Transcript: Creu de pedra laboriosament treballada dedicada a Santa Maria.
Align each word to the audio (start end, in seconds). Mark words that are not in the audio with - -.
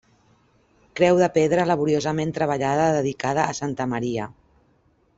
Creu 0.99 1.19
de 1.25 1.27
pedra 1.35 1.67
laboriosament 1.73 2.33
treballada 2.39 2.91
dedicada 2.99 3.47
a 3.47 3.57
Santa 3.63 3.91
Maria. 3.97 4.31